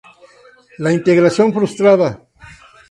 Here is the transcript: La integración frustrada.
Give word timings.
La 0.79 0.91
integración 0.91 1.53
frustrada. 1.53 2.27